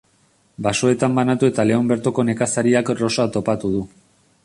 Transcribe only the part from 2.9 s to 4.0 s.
Rosa topatuko du.